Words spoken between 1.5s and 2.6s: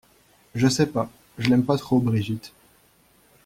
l'aime pas trop Brigitte.